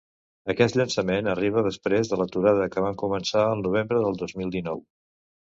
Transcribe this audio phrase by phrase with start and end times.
[0.53, 4.83] Aquest llançament arriba després de l’aturada que van començar el novembre del dos mil dinou.